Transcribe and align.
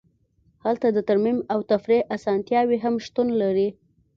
هلته 0.63 0.87
د 0.91 0.97
ترمیم 1.09 1.37
او 1.53 1.59
تفریح 1.71 2.01
اسانتیاوې 2.15 2.77
هم 2.85 2.95
شتون 3.05 3.27
لري 3.41 3.69